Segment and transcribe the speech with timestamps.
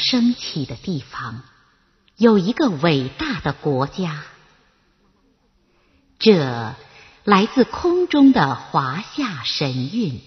[0.00, 1.42] 升起的地方，
[2.16, 4.24] 有一个伟大的国家。
[6.18, 6.74] 这
[7.24, 10.20] 来自空中的华夏神韵，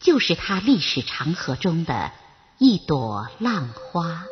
[0.00, 2.12] 就是它历史长河中的
[2.58, 4.24] 一朵浪花。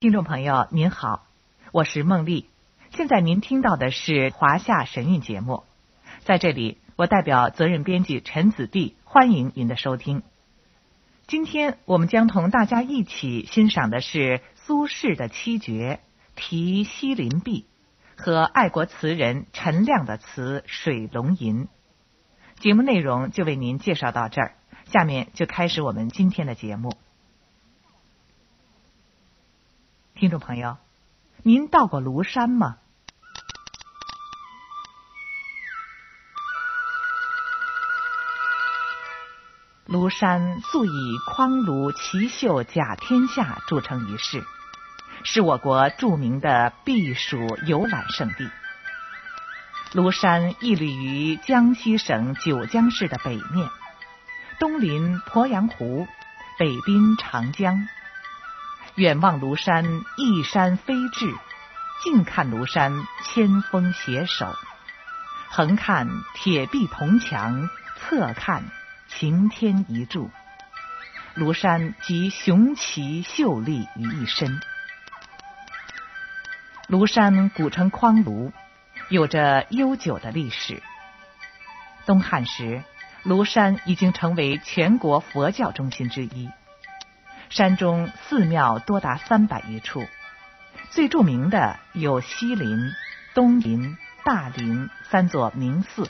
[0.00, 1.26] 听众朋友您好，
[1.72, 2.46] 我是孟丽。
[2.90, 5.64] 现在您听到的是华夏神韵节目，
[6.28, 10.22] 在这里，我代表责任编辑陈子弟欢迎您的收听。
[11.26, 16.00] 今天我们将同大家一起欣赏的是苏轼的七绝
[16.38, 17.64] 《题西林壁》
[18.22, 21.64] 和爱国词人陈亮的词《水龙吟》。
[22.60, 26.92] 节目内容就为您介绍到这儿，下面就开始我们今天的节目。
[30.14, 30.76] 听众朋友，
[31.42, 32.76] 您到过庐山吗？
[39.90, 44.44] 庐山素以匡庐奇秀甲天下著称于世，
[45.24, 48.50] 是我国著名的避暑游览胜地。
[49.94, 53.66] 庐山屹立于江西省九江市的北面，
[54.60, 56.06] 东临鄱阳湖，
[56.58, 57.88] 北滨长江。
[58.94, 59.86] 远望庐山
[60.18, 61.34] 一山飞峙，
[62.04, 62.92] 近看庐山
[63.24, 64.54] 千峰携手。
[65.48, 68.62] 横看铁壁铜墙，侧看
[69.08, 70.30] 擎天一柱。
[71.34, 74.60] 庐山集雄奇秀丽于一身。
[76.88, 78.52] 庐山古称匡庐。
[79.08, 80.82] 有着悠久的历史。
[82.04, 82.82] 东汉时，
[83.24, 86.50] 庐山已经成为全国佛教中心之一，
[87.48, 90.06] 山中寺庙多达三百余处，
[90.90, 92.92] 最著名的有西林、
[93.32, 96.06] 东林、大林三座名寺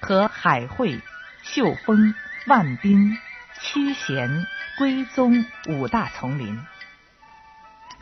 [0.00, 0.98] 和海会、
[1.42, 2.14] 秀峰、
[2.48, 3.14] 万兵、
[3.60, 4.46] 七贤、
[4.78, 6.58] 归宗五大丛林。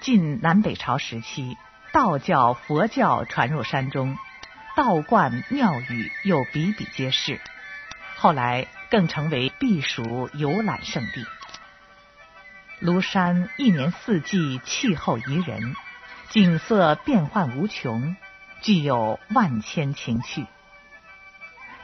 [0.01, 1.57] 晋南北朝时期，
[1.93, 4.17] 道教、佛教传入山中。
[4.77, 7.41] 道观庙宇又比比皆是，
[8.15, 11.27] 后来更成为避暑游览胜地。
[12.81, 15.75] 庐山一年四季气候宜人，
[16.29, 18.15] 景色变幻无穷，
[18.63, 20.47] 具有万千情趣。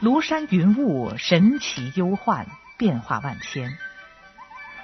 [0.02, 3.78] 庐山云雾神奇幽幻，变化万千。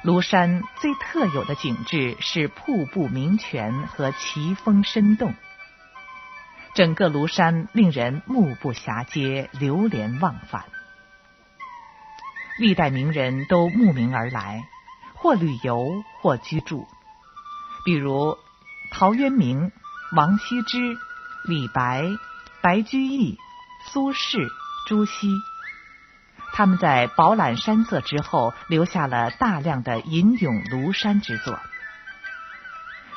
[0.04, 5.34] 庐山最特有的景致是瀑布名泉和奇峰深洞。
[6.76, 10.66] 整个庐山令人目不暇接，流连忘返。
[12.60, 14.68] 历代名人都慕名而来，
[15.14, 16.86] 或旅游，或居住。
[17.84, 18.38] 比如
[18.92, 19.72] 陶渊明、
[20.14, 20.78] 王羲之、
[21.48, 22.04] 李白、
[22.62, 23.36] 白居易、
[23.84, 24.48] 苏轼、
[24.88, 25.28] 朱熹，
[26.54, 31.60] 他们在饱览山色之后，留下了大量的吟咏庐山之作。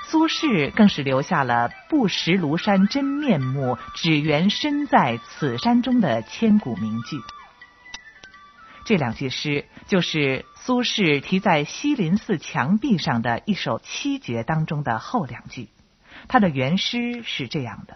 [0.04, 7.18] 苏轼更是留下了“不识庐山真面目，只缘身在此山中”的千古名句。
[8.84, 15.70] 这两句诗就是苏轼题在西林寺墙壁上的一首七绝当中的后两句。
[16.28, 17.96] 他的原诗是这样的：“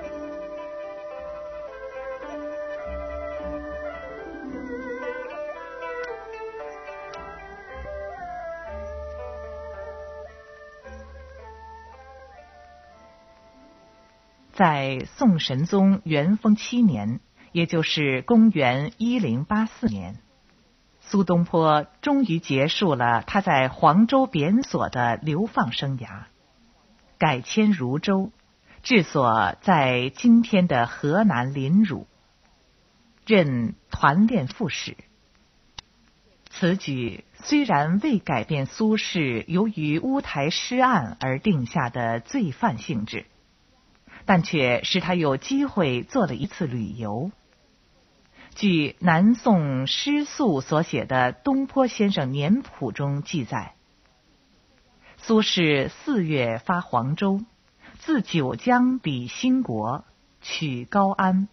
[14.53, 17.19] 在宋神宗元丰七年。
[17.53, 20.15] 也就是公元一零八四年，
[21.01, 26.27] 苏东坡终于结束了他在黄州贬所的流放生涯，
[27.17, 28.31] 改迁汝州，
[28.83, 32.07] 治所在今天的河南临汝，
[33.25, 34.95] 任团练副使。
[36.49, 43.25] 此举虽然未改变苏轼由于乌台诗案而定下的罪犯性质，
[44.25, 47.31] 但却使他有机会做了一次旅游。
[48.53, 53.75] 据南宋诗宿所写的《东坡先生年谱》中记载，
[55.17, 57.41] 苏轼四月发黄州，
[57.99, 60.03] 自九江抵兴国，
[60.41, 61.47] 取高安，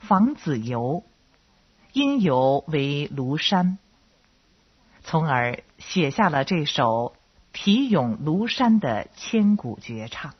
[0.00, 1.04] 访子游，
[1.92, 3.78] 因游为庐山，
[5.02, 7.14] 从而写下了这首
[7.52, 10.34] 题咏庐山的千古绝唱。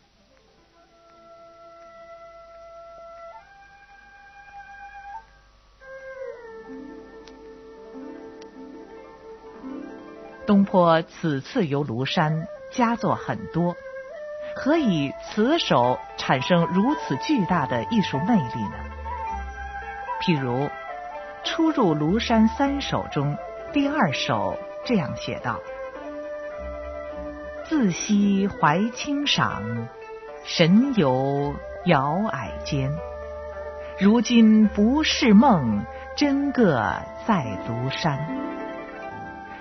[10.55, 13.75] 东坡此次游庐山，佳作很多，
[14.55, 18.77] 何以此首产生如此巨大的艺术魅力呢？
[20.23, 20.71] 譬如
[21.43, 23.37] 初入庐山三首中
[23.73, 25.59] 第二首这样写道
[27.67, 29.89] ：“自惜怀清赏，
[30.45, 31.57] 神游
[31.87, 32.93] 遥霭间。
[33.99, 35.85] 如今不是梦，
[36.17, 38.25] 真个在庐山。”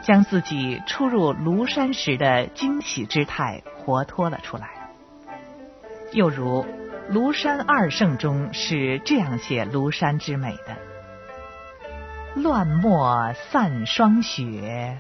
[0.04, 4.70] 将自己初入庐山时的惊喜之态活脱了出来。
[6.12, 6.64] 又如
[7.12, 10.78] 《庐山二圣》中是这样写庐山之美的
[12.36, 15.00] ：“乱墨散霜雪，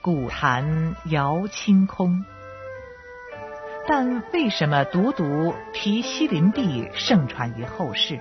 [0.00, 2.24] 古潭摇清空。”
[3.86, 8.18] 但为什么独独题西林壁盛传于后世？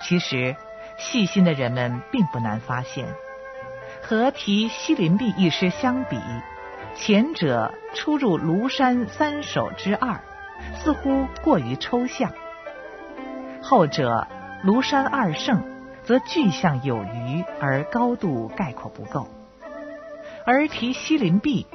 [0.00, 0.56] 其实，
[0.98, 3.06] 细心的人们并不难发现。
[4.02, 6.18] 和题西林壁一诗相比，
[6.94, 10.20] 前者出入庐山三首之二，
[10.74, 12.30] 似乎过于抽象；
[13.62, 14.26] 后者
[14.64, 15.62] 庐山二圣，
[16.02, 19.28] 则具象有余而高度概括不够。
[20.44, 21.66] 而题西林壁，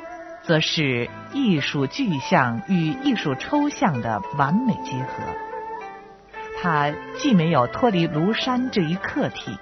[0.44, 5.24] 则是艺术具象与艺术抽象的完美结合。
[6.62, 9.58] 它既没有脱离庐山这一客体。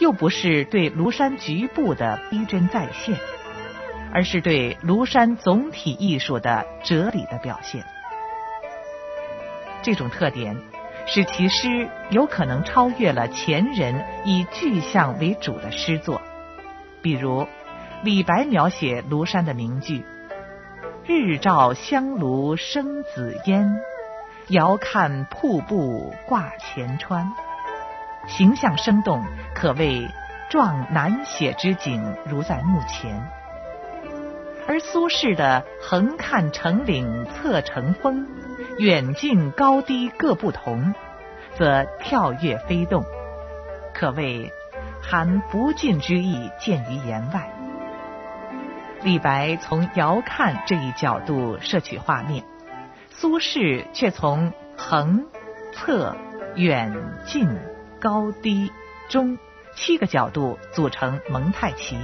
[0.00, 3.16] 又不是对庐山局部的逼真再现，
[4.12, 7.84] 而是对庐山总体艺术的哲理的表现。
[9.82, 10.56] 这种特点
[11.06, 16.20] 使其诗有可能超越了前人以具象为主的诗作，
[17.02, 17.46] 比如
[18.02, 20.04] 李白描写庐山的名句
[21.06, 23.80] ：“日照香炉生紫烟，
[24.48, 27.32] 遥看瀑布挂前川。”
[28.28, 30.06] 形象生动，可谓
[30.48, 33.28] 壮难写之景如在目前。
[34.68, 38.26] 而苏轼的“横看成岭侧成峰，
[38.78, 40.94] 远近高低各不同”，
[41.56, 43.02] 则跳跃飞动，
[43.94, 44.52] 可谓
[45.02, 47.50] 含不尽之意见于言外。
[49.02, 52.44] 李白从遥看这一角度摄取画面，
[53.10, 55.24] 苏轼却从横、
[55.72, 56.14] 侧、
[56.56, 57.48] 远、近。
[58.00, 58.72] 高低
[59.08, 59.38] 中
[59.74, 61.96] 七个角度组成蒙太奇，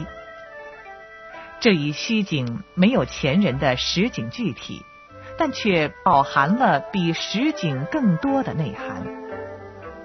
[1.61, 4.83] 这一虚景没有前人的实景具体，
[5.39, 9.07] 但却饱含了比实景更多的内涵。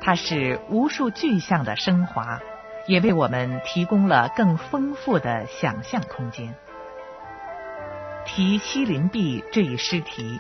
[0.01, 2.39] 它是无数具象的升华，
[2.87, 6.55] 也为我们提供了更丰富的想象空间。
[8.25, 10.39] 题西林壁这一诗题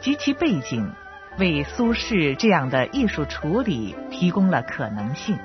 [0.00, 0.92] 及其背景。
[1.40, 5.38] 为苏轼这样的艺术处理提供了可能性。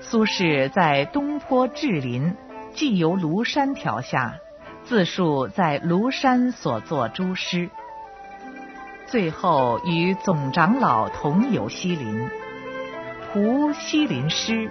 [0.00, 2.32] 苏轼在东坡志林
[2.74, 4.36] 《寄游庐山条》下
[4.84, 7.70] 自述在庐山所作诸诗，
[9.06, 12.28] 最后与总长老同游西林，
[13.32, 14.70] 图西林诗，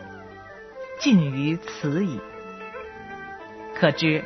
[0.99, 2.21] 尽于此矣。
[3.73, 4.23] 可知。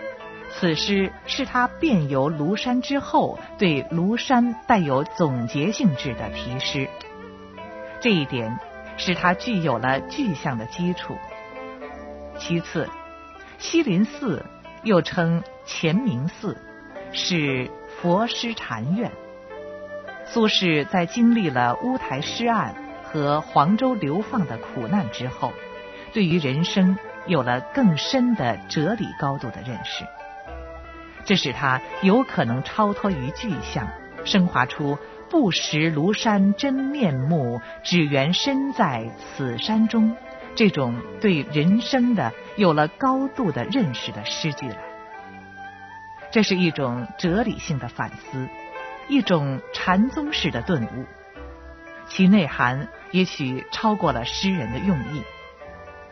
[0.52, 6.90] 此诗是他遍游庐山之后，对庐山带有总结性质的题诗。
[8.02, 8.60] 这一点
[8.98, 11.16] 使他具有了具象的基础。
[12.38, 12.90] 其次，
[13.58, 14.46] 西林寺
[14.84, 16.58] 又称乾明寺，
[17.12, 17.70] 是
[18.02, 19.12] 佛师禅院。
[20.26, 25.54] 苏轼在经历了乌台诗案和黄州流放的苦难之后，
[26.12, 30.06] 对于人生有了更深的哲理高度的认识。
[31.26, 33.88] 这使他有可能超脱于具象，
[34.26, 34.98] 升华出
[35.30, 40.16] “不识庐山真面目，只缘身在此山中”
[40.56, 44.78] 这种对人生的有了高度的认识的诗句来。
[46.32, 48.48] 这是一种哲理性的反思，
[49.08, 51.06] 一种禅宗式的顿悟，
[52.08, 55.24] 其内涵也许超过了诗人的用意。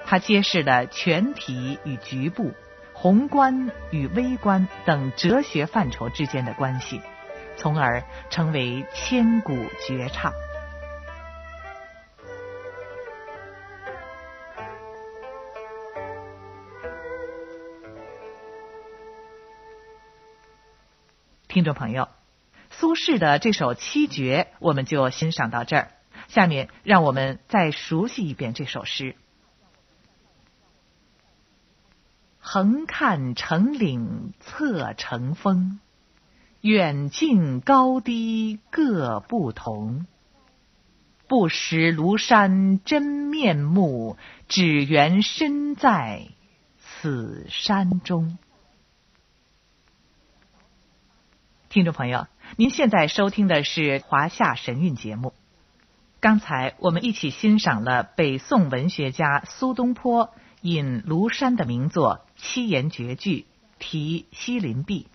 [0.06, 2.54] 它揭示了全体与局部。
[3.00, 7.00] 宏观与微观等哲学范畴之间的关系，
[7.56, 9.56] 从而成为千古
[9.88, 10.34] 绝唱。
[21.48, 22.10] 听众朋友，
[22.72, 25.92] 苏轼的这首七绝我们就欣赏到这儿。
[26.30, 29.16] 下面让我们再熟悉一遍这首诗。
[32.50, 35.82] 横看成岭侧成峰，
[36.62, 40.08] 远近高低各不同。
[41.28, 44.16] 不识庐山真面目，
[44.48, 46.30] 只缘身在
[46.80, 48.38] 此山中。
[51.68, 55.34] 听众朋友，您现在收听的是华夏神韵节目。
[56.22, 63.42] 刚才我们一起欣赏了北宋文学家苏东坡引庐山的名作七言绝句
[63.80, 65.08] 《题西林壁》。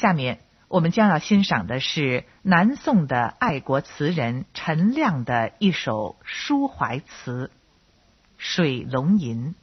[0.00, 0.40] 下面。
[0.68, 7.46] 我们将要欣赏的是南宋的爱国词人陈亮的一首抒怀词
[8.36, 9.54] 《水龙吟》。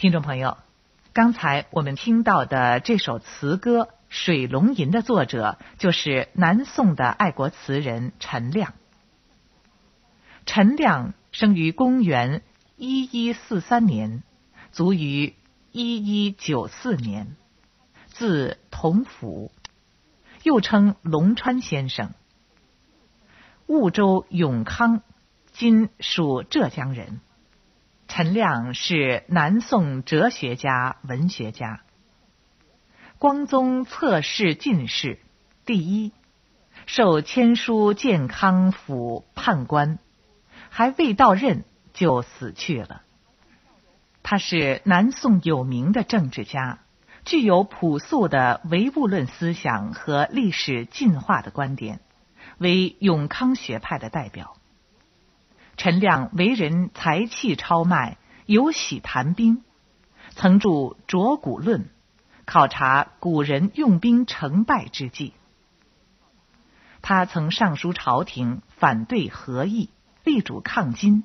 [0.00, 0.56] 听众朋友，
[1.12, 8.72] 刚才我们听到的这首词歌《水龙吟》的作者就是南宋的爱国词人陈亮。
[10.46, 12.42] 陈亮生于公元
[12.78, 14.22] 一一四三年，
[14.72, 15.34] 卒于
[15.70, 17.36] 一一九四年，
[18.06, 19.52] 字同甫，
[20.42, 22.12] 又称龙川先生。
[23.66, 25.02] 婺州永康
[25.52, 27.20] （今属浙江）人。
[28.10, 31.82] 陈亮是南宋哲学家、文学家，
[33.20, 35.20] 光宗侧室进士，
[35.64, 36.12] 第一，
[36.86, 40.00] 受签书建康府判官，
[40.70, 41.64] 还未到任
[41.94, 43.02] 就死去了。
[44.24, 46.80] 他是南宋有名的政治家，
[47.24, 52.00] 具有朴素的唯物论思想和历史进化的观点，
[52.58, 54.56] 为永康学派的代表。
[55.80, 59.64] 陈亮为人才气超迈，有喜谈兵，
[60.34, 60.68] 曾著
[61.06, 61.84] 《卓古论》，
[62.44, 65.32] 考察古人用兵成败之计。
[67.00, 69.88] 他曾上书朝廷反对和议，
[70.22, 71.24] 力主抗金。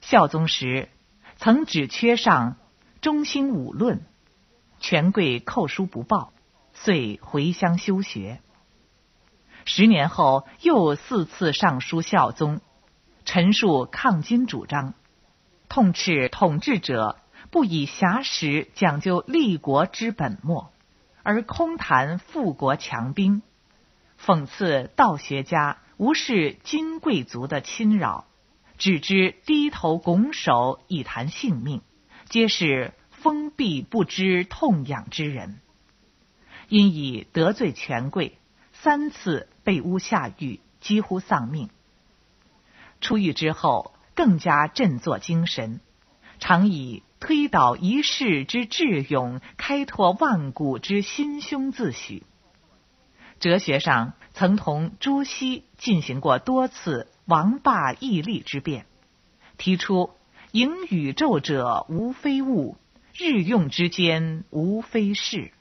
[0.00, 0.88] 孝宗时，
[1.36, 2.54] 曾指缺上
[3.00, 4.06] 中兴武论，
[4.78, 6.32] 权贵扣书不报，
[6.74, 8.40] 遂回乡休学。
[9.64, 12.60] 十年后，又四次上书孝宗，
[13.34, 14.92] 陈述抗金主张，
[15.70, 17.18] 痛斥统治者
[17.50, 20.70] 不以狭实讲究立国之本末，
[21.22, 23.40] 而空谈富国强兵，
[24.22, 28.26] 讽刺道学家无视金贵族的侵扰。
[28.76, 31.80] 只知低头拱手以谈性命，
[32.28, 35.58] 皆是封闭不知痛痒之人。
[36.68, 38.36] 因以得罪权贵，
[38.74, 41.70] 三次被诬下狱，几乎丧命。
[43.02, 45.80] 出狱之后，更加振作精神，
[46.38, 52.22] 常以推倒一世之智勇，开拓万古之心胸自诩。
[53.38, 57.08] 哲学上曾同朱熹进行过多次。
[57.24, 58.84] 王霸屹立之辩，
[59.56, 60.10] 提出
[60.50, 62.76] 迎宇宙者无非物，
[63.16, 65.52] 日用之间无非事，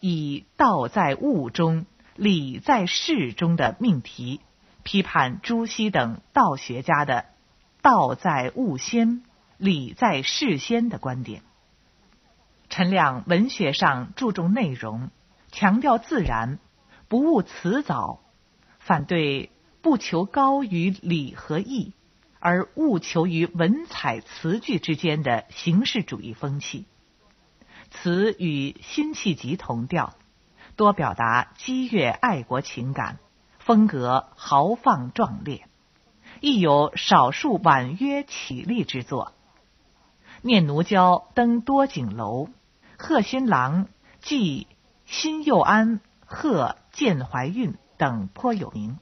[0.00, 1.84] 以道在物中，
[2.16, 4.40] 理在事中的命题，
[4.88, 7.26] 批判朱熹等道学家的
[7.82, 9.22] “道在物先，
[9.58, 11.42] 理在事先”的观点。
[12.70, 15.10] 陈亮文学上注重内容，
[15.52, 16.58] 强调自然，
[17.06, 18.20] 不务辞藻，
[18.78, 19.50] 反对。
[19.82, 21.92] 不求高于理和义，
[22.40, 26.86] 而务求于文采词句之间的形式主义风气。
[27.90, 30.14] 词与辛弃疾同调，
[30.76, 33.18] 多表达激越爱国情感，
[33.68, 35.68] 风格豪放壮烈。
[36.40, 39.26] 亦有少数婉约绮丽之作，
[40.40, 42.46] 《念奴娇·登多景楼》
[42.96, 43.84] 《贺新郎·
[44.20, 44.68] 寄
[45.04, 48.92] 辛幼安贺见怀孕》等颇有名。《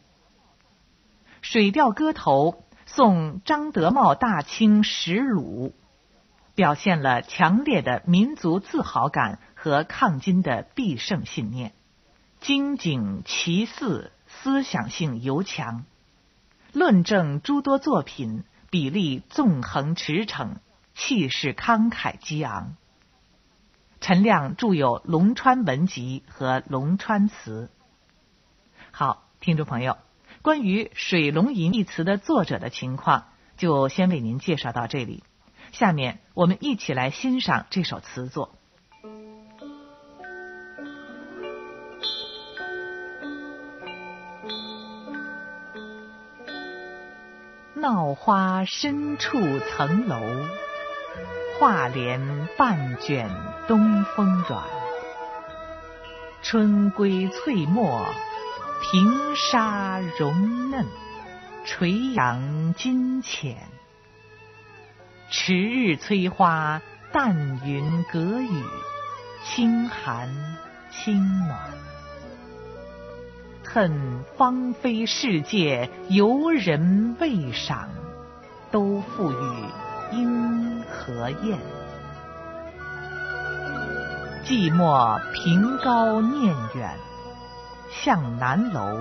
[1.42, 2.50] 水调歌头·
[2.86, 5.68] 送张德茂大清石鲁》，
[6.56, 11.72] 表现了强烈的民族自豪感和抗金的必胜信念，
[12.40, 14.10] 精警奇四，
[14.46, 15.84] 思想性尤强。
[16.72, 20.58] 论证诸多作品，比例纵横驰骋，
[20.94, 22.76] 气势慷慨激昂。
[24.00, 27.70] 陈亮著有《龙川文集》和《龙川词》。
[28.92, 29.98] 好，听众朋友。
[30.42, 33.24] 关于《水龙吟》一词的作者的情况，
[33.56, 35.24] 就先为您介绍到这里。
[35.72, 38.54] 下面我们一起来欣赏这首词作。
[47.86, 50.20] 闹花深处层楼，
[51.56, 53.30] 画帘半卷
[53.68, 54.64] 东风软。
[56.42, 58.04] 春归翠墨。
[58.82, 60.84] 平沙绒嫩，
[61.64, 63.56] 垂杨金浅。
[65.30, 68.64] 迟日催花，淡云隔雨，
[69.44, 70.28] 清寒
[70.90, 71.85] 清暖。
[73.66, 77.90] 恨芳菲世界，游人未赏，
[78.70, 79.64] 都付与
[80.12, 81.58] 莺和燕。
[84.44, 86.96] 寂寞凭高念远。
[87.90, 88.98] 向南楼，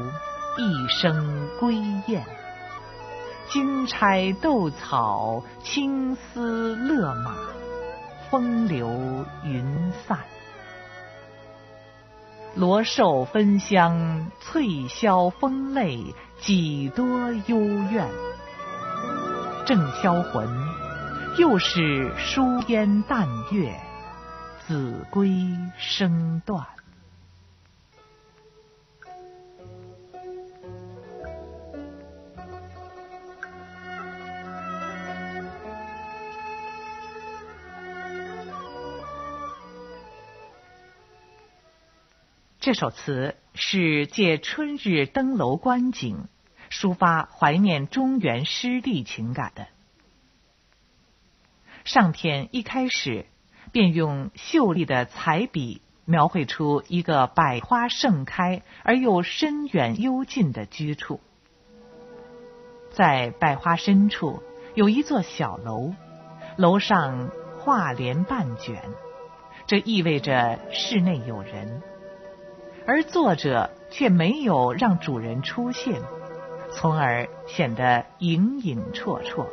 [0.57, 1.75] 一声归
[2.07, 2.23] 雁。
[3.49, 7.35] 金钗斗草，青丝勒马，
[8.29, 8.89] 风流
[9.43, 10.19] 云散。
[12.55, 17.05] 罗寿芬香，翠消风泪，几多
[17.47, 18.07] 幽怨。
[19.65, 20.47] 正销魂，
[21.37, 23.77] 又是疏烟淡月，
[24.65, 25.29] 子规
[25.77, 26.74] 声断。
[42.65, 46.25] 这首词是借春日登楼观景，
[46.71, 49.67] 抒发怀念中原湿地情感的。
[51.83, 53.27] 上天一开始
[53.71, 61.19] 便用秀丽的彩笔描绘出一个百花盛开而又深远幽静的居处，
[62.89, 64.41] 在百花深处
[64.73, 65.93] 有一座小楼，
[66.57, 68.81] 楼上画帘半卷，
[69.67, 71.83] 这意味着室内有人。
[72.87, 76.01] 而作者却没有让主人出现，
[76.71, 79.47] 从而显得影影绰绰，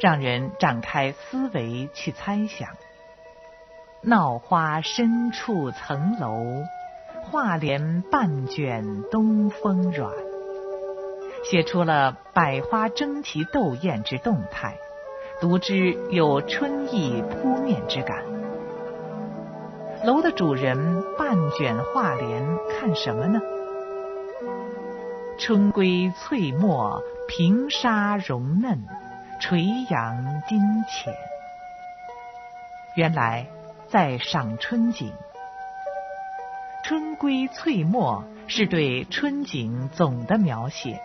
[0.00, 2.68] 让人展开思维去猜想。
[4.02, 6.36] 闹花深处层楼，
[7.22, 10.12] 画帘半卷东风软，
[11.44, 14.76] 写出了百花争奇斗艳之动态，
[15.40, 18.33] 读之有春意扑面之感。
[20.04, 23.40] 楼的主人半卷画帘看什么呢？
[25.38, 28.84] 春归翠墨，平沙融嫩，
[29.40, 31.14] 垂杨金浅。
[32.94, 33.46] 原来
[33.88, 35.10] 在赏春景。
[36.84, 41.00] 春归翠墨是对春景总的描写，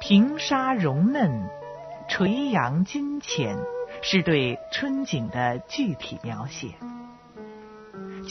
[0.00, 1.48] 平沙融嫩，
[2.08, 3.56] 垂杨金浅
[4.02, 6.68] 是对春景的具体描写。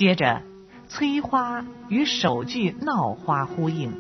[0.01, 0.41] 接着，
[0.87, 3.93] 催花与首句闹花呼应，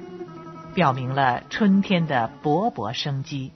[0.73, 3.53] 表明了春天的勃勃生机。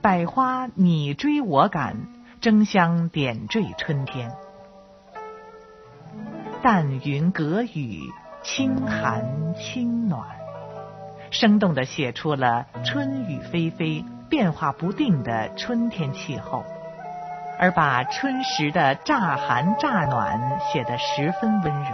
[0.00, 2.08] 百花你追我赶，
[2.40, 4.32] 争相点缀春天。
[6.62, 8.10] 淡云隔雨，
[8.42, 10.26] 清寒清暖，
[11.30, 16.64] 生动地写出了春雨霏霏、变化不定的春天气候，
[17.60, 21.90] 而把春时的乍寒乍暖写得十分温柔。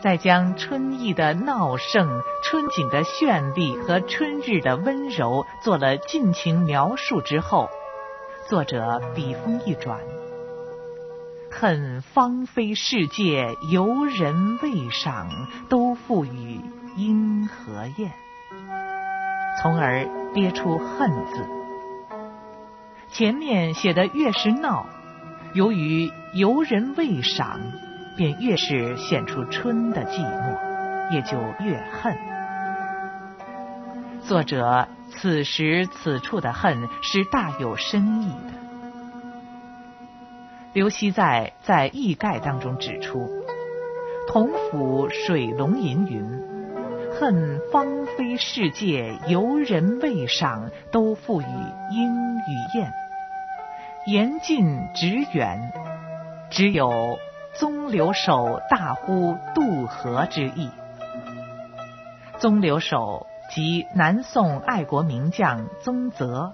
[0.00, 7.68] 在将春意的闹盛、春景的绚丽和春日的温柔做了尽情描述之后，
[8.46, 9.98] 作者笔锋一转。
[11.50, 15.28] 恨芳菲世界，游人未赏，
[15.68, 16.60] 都付与
[16.96, 18.12] 莺和燕，
[19.62, 21.63] 从而憋出“恨”字。
[23.14, 24.86] 前面写的越是闹，
[25.52, 27.60] 由于游人未赏，
[28.16, 32.12] 便越是显出春的寂寞，也就越恨。
[34.24, 38.52] 作者此时此处的恨是大有深意的。
[40.72, 43.30] 刘熙载在《易概》当中指出
[44.26, 46.42] ：“同府水龙吟云，
[47.12, 47.86] 恨芳
[48.18, 51.44] 菲世界，游人未赏，都付与
[51.92, 52.92] 莺与燕。
[54.06, 55.72] 言近直远，
[56.50, 57.18] 只有
[57.54, 60.70] 宗留守大呼渡河之意。
[62.38, 66.52] 宗留守即南宋爱国名将宗泽。”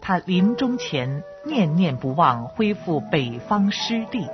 [0.00, 4.30] 他临终前念念不忘恢复北方失地，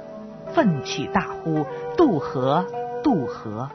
[0.55, 1.67] 奋起大呼
[1.99, 2.65] “渡河，
[3.03, 3.69] 渡河”。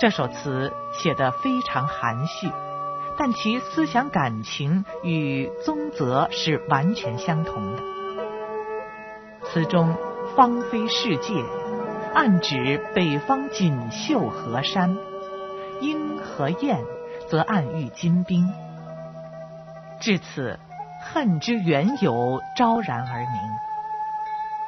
[0.00, 2.50] 这首词写得非常含蓄，
[3.18, 7.82] 但其思想感情与宗泽是完全相同的。
[9.44, 9.94] 词中
[10.36, 11.34] “芳菲世界”
[12.14, 14.96] 暗指北方锦绣河山
[15.82, 16.82] ，“莺”和“燕”
[17.28, 18.48] 则暗喻金兵。
[20.00, 20.58] 至此，
[21.02, 23.40] 恨之缘由昭然而明。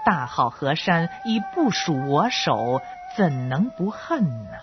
[0.04, 2.80] 大好河山已不属我手，
[3.16, 4.58] 怎能不恨呢？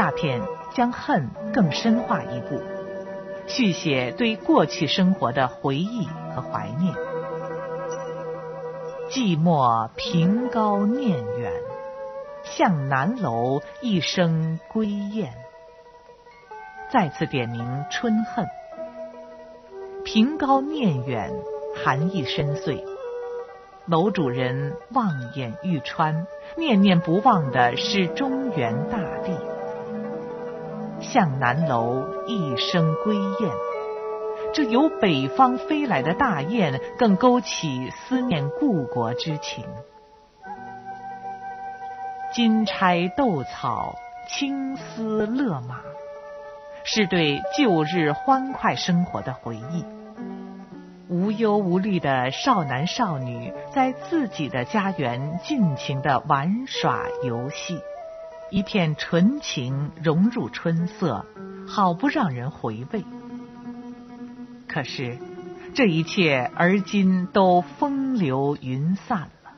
[0.00, 0.40] 下片。
[0.72, 2.62] 将恨更深化一步，
[3.48, 6.94] 续写对过去生活的回忆和怀念。
[9.10, 11.52] 寂寞凭高念远，
[12.44, 15.32] 向南楼一声归雁。
[16.92, 18.46] 再次点明春恨。
[20.04, 21.32] 凭高念远，
[21.84, 22.80] 含义深邃。
[23.86, 29.49] 楼主人望眼欲穿，念念不忘的是中原大地。
[31.12, 33.50] 向南楼一声归雁，
[34.54, 39.64] 这由北方飞来的大雁，更勾起思念故国之情。
[42.32, 43.96] 金钗斗草，
[44.28, 45.80] 青丝勒马，
[46.84, 49.84] 是对旧日欢快生活的回忆。
[51.08, 57.80] 无忧无虑的少男少女，在自己的家园尽情的玩耍游戏。
[58.50, 61.24] 一片纯情融入春色，
[61.68, 63.04] 好不让人回味。
[64.66, 65.18] 可是，
[65.72, 69.52] 这一切而今都风流云散了。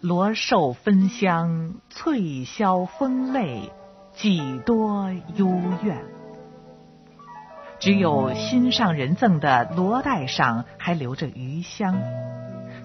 [0.00, 3.70] 罗寿芬香，翠箫风泪，
[4.14, 5.46] 几多幽
[5.82, 6.02] 怨。
[7.78, 11.96] 只有心上人赠的罗带上还留着余香，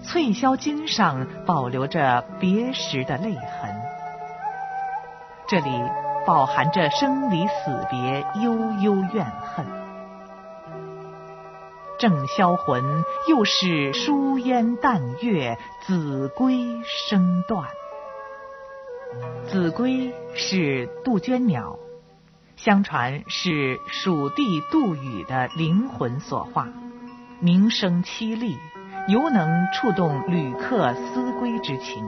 [0.03, 3.79] 翠箫襟上保留着别时的泪痕。
[5.49, 5.71] 这里
[6.27, 9.65] 饱含着生离死别、悠悠怨恨。
[11.97, 17.65] 正销魂，又是疏烟淡月，子规声断。
[19.47, 21.79] 子规是杜鹃鸟，
[22.55, 26.67] 相传是蜀地杜宇的灵魂所化，
[27.39, 28.55] 鸣声凄厉，
[29.07, 32.05] 犹能触动旅客思归之情。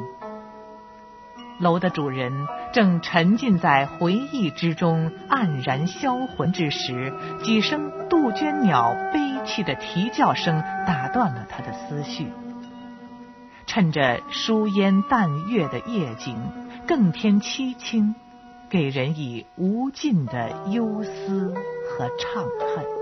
[1.62, 12.28] 楼的主人正沉浸在回忆之中，黯然销魂之时，几声杜鹃鸟悲凄的啼叫声打断了他的思绪。
[13.68, 16.36] 趁着疏烟淡月的夜景，
[16.88, 18.16] 更添凄清，
[18.70, 21.54] 给人以无尽的忧思
[21.88, 22.44] 和怅
[22.76, 23.01] 恨。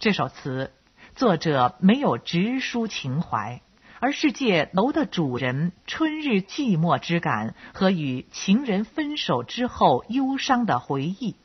[0.00, 0.72] 这首词
[1.14, 3.60] 作者没有直抒情怀，
[3.98, 11.36] 而是借楼的主人春日寂寞之感和与情人分手之后忧伤的回忆，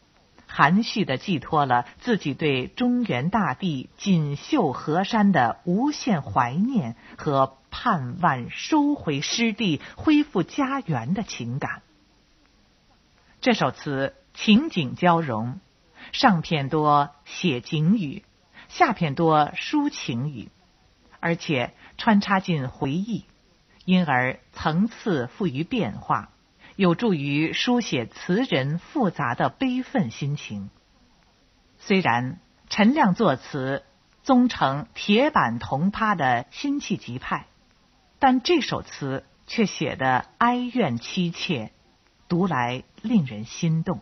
[0.47, 11.81] 含蓄地寄托了自己对中原大地锦绣河山的无限怀念和盼望收回失地、恢复家园的情感。
[13.41, 15.59] 这首词情景交融，
[16.13, 18.23] 上片多写景语。
[18.69, 20.49] 下片多抒情语，
[21.19, 23.25] 而且穿插进回忆，
[23.85, 26.29] 因而层次富于变化，
[26.75, 30.69] 有助于书写词人复杂的悲愤心情。
[31.79, 33.83] 虽然陈亮作词
[34.23, 37.45] 宗承铁板铜趴的辛弃疾派，
[38.17, 41.71] 但这首词却写得哀怨凄切，
[42.27, 44.01] 读来令人心动。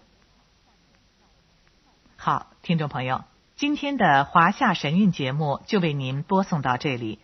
[2.16, 3.26] 好，听众朋友。
[3.56, 7.20] 今天的华夏神韵节目就为您播送到这里。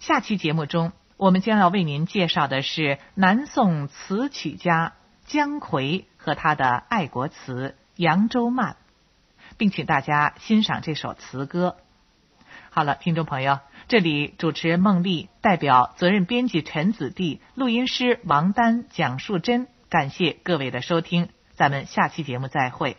[0.00, 4.94] 下期节目中，我们将要为您介绍的是南宋词曲家
[5.24, 8.76] 姜夔和他的爱国词《扬州慢》，
[9.56, 11.76] 并请大家欣赏这首词歌。
[12.70, 22.96] 好了，听众朋友，这里主持人孟丽代表责任编辑陈子弟、录音师王丹、蒋树珍，感谢各位的收听，咱们下期节目再会。